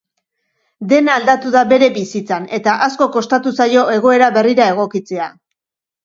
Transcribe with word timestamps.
Dena 0.91 1.17
aldatu 1.19 1.51
da 1.55 1.59
bere 1.73 1.89
bizitzan, 1.97 2.47
eta 2.57 2.73
asko 2.85 3.07
kostatu 3.17 3.53
zaio 3.59 3.83
egoera 3.97 4.31
berrira 4.39 4.67
egokitzea. 4.77 5.29